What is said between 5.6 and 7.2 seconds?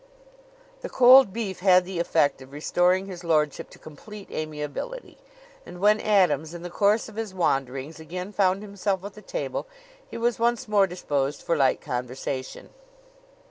and when Adams in the course of